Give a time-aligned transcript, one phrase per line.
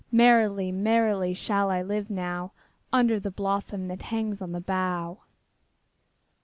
[0.11, 2.53] Merrily, merrily shall I live now
[2.91, 5.19] Under the blossom that hangs on the bough.